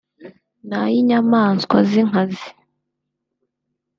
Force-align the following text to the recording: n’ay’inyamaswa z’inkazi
n’ay’inyamaswa 0.67 1.77
z’inkazi 1.89 2.49